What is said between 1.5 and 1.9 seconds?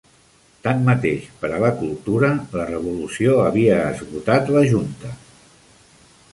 a la